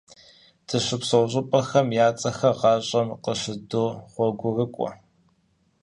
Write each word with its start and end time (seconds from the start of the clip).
Дыщыпсэу 0.67 1.25
щӀыпӀэхэм 1.31 1.87
я 2.05 2.07
цӀэхэр 2.19 2.53
гъащӀэм 2.59 3.07
къыщыддогъуэгурыкӀуэ. 3.23 4.89